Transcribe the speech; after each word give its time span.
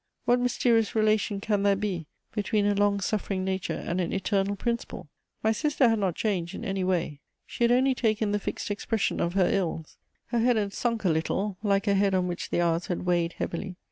What 0.25 0.39
mysterious 0.39 0.95
relation 0.95 1.39
can 1.39 1.61
there 1.61 1.75
be 1.75 2.07
between 2.33 2.65
a 2.65 2.73
long 2.73 2.99
suffering 3.01 3.45
nature 3.45 3.75
and 3.85 4.01
an 4.01 4.11
eternal 4.11 4.55
principle? 4.55 5.09
My 5.43 5.51
sister 5.51 5.87
had 5.89 5.99
not 5.99 6.15
changed 6.15 6.55
in 6.55 6.65
any 6.65 6.83
way; 6.83 7.21
she 7.45 7.65
had 7.65 7.71
only 7.71 7.93
taken 7.93 8.31
the 8.31 8.39
fixed 8.39 8.71
expression 8.71 9.19
of 9.19 9.35
her 9.35 9.47
ills: 9.47 9.97
her 10.29 10.39
head 10.39 10.55
had 10.55 10.73
sunk 10.73 11.05
a 11.05 11.09
little, 11.09 11.57
like 11.61 11.87
a 11.87 11.93
head 11.93 12.15
on 12.15 12.25
which 12.27 12.49
the 12.49 12.61
hours 12.61 12.87
had 12.87 13.05
weighed 13.05 13.33
heavily. 13.33 13.75